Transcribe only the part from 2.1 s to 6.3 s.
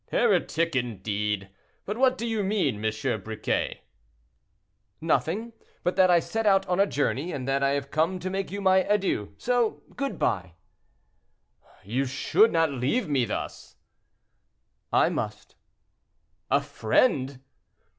do you mean, M. Briquet?" "Nothing, but that I